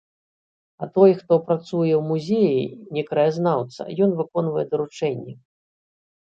[0.85, 2.65] А той, хто працуе ў музеі,—
[2.97, 5.33] не краязнаўца, ён выконвае даручэнні.